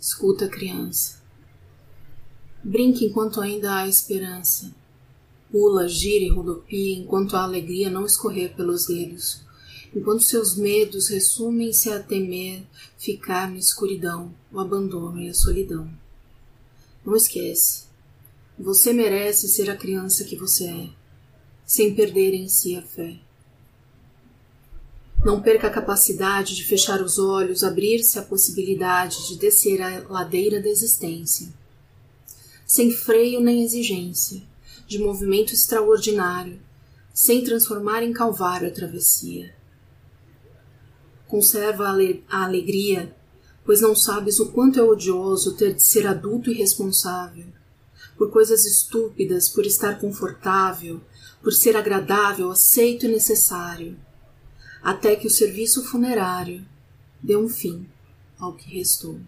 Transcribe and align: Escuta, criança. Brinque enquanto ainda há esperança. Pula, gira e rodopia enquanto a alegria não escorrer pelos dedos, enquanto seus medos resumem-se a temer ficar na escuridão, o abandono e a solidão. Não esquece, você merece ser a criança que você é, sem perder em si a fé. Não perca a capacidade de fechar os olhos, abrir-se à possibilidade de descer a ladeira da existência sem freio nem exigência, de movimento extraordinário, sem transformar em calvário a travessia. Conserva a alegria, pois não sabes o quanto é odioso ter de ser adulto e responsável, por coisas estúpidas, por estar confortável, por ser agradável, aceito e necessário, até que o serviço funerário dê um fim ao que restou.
Escuta, 0.00 0.48
criança. 0.48 1.20
Brinque 2.64 3.04
enquanto 3.04 3.38
ainda 3.38 3.76
há 3.76 3.86
esperança. 3.86 4.74
Pula, 5.52 5.86
gira 5.86 6.24
e 6.24 6.30
rodopia 6.30 6.96
enquanto 6.96 7.36
a 7.36 7.42
alegria 7.42 7.90
não 7.90 8.06
escorrer 8.06 8.56
pelos 8.56 8.86
dedos, 8.86 9.42
enquanto 9.94 10.22
seus 10.22 10.56
medos 10.56 11.08
resumem-se 11.08 11.90
a 11.90 12.02
temer 12.02 12.62
ficar 12.96 13.50
na 13.50 13.58
escuridão, 13.58 14.34
o 14.50 14.58
abandono 14.58 15.20
e 15.20 15.28
a 15.28 15.34
solidão. 15.34 15.92
Não 17.04 17.14
esquece, 17.14 17.84
você 18.58 18.94
merece 18.94 19.48
ser 19.48 19.68
a 19.68 19.76
criança 19.76 20.24
que 20.24 20.36
você 20.36 20.66
é, 20.66 20.88
sem 21.66 21.94
perder 21.94 22.32
em 22.32 22.48
si 22.48 22.74
a 22.74 22.80
fé. 22.80 23.18
Não 25.24 25.40
perca 25.40 25.66
a 25.66 25.70
capacidade 25.70 26.54
de 26.54 26.64
fechar 26.64 27.02
os 27.02 27.18
olhos, 27.18 27.62
abrir-se 27.62 28.18
à 28.18 28.22
possibilidade 28.22 29.28
de 29.28 29.38
descer 29.38 29.82
a 29.82 30.08
ladeira 30.08 30.60
da 30.60 30.68
existência 30.68 31.52
sem 32.70 32.92
freio 32.92 33.40
nem 33.40 33.64
exigência, 33.64 34.40
de 34.86 35.00
movimento 35.00 35.52
extraordinário, 35.52 36.60
sem 37.12 37.42
transformar 37.42 38.00
em 38.04 38.12
calvário 38.12 38.68
a 38.68 38.70
travessia. 38.70 39.52
Conserva 41.26 41.88
a 42.28 42.44
alegria, 42.44 43.12
pois 43.64 43.80
não 43.80 43.96
sabes 43.96 44.38
o 44.38 44.52
quanto 44.52 44.78
é 44.78 44.82
odioso 44.84 45.56
ter 45.56 45.74
de 45.74 45.82
ser 45.82 46.06
adulto 46.06 46.48
e 46.48 46.54
responsável, 46.54 47.46
por 48.16 48.30
coisas 48.30 48.64
estúpidas, 48.64 49.48
por 49.48 49.66
estar 49.66 49.98
confortável, 49.98 51.00
por 51.42 51.52
ser 51.52 51.76
agradável, 51.76 52.52
aceito 52.52 53.04
e 53.04 53.08
necessário, 53.08 53.98
até 54.82 55.16
que 55.16 55.26
o 55.26 55.30
serviço 55.30 55.84
funerário 55.84 56.64
dê 57.22 57.36
um 57.36 57.48
fim 57.48 57.86
ao 58.38 58.54
que 58.54 58.74
restou. 58.74 59.20